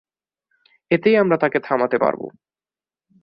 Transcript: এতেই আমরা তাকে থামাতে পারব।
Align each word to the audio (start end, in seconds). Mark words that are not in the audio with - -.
এতেই 0.91 1.15
আমরা 1.17 1.37
তাকে 1.37 1.59
থামাতে 1.59 1.97
পারব। 1.97 2.21